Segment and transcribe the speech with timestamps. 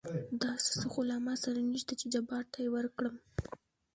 [0.41, 3.15] داسې څه خو له ما سره نشته چې جبار ته يې ورکړم.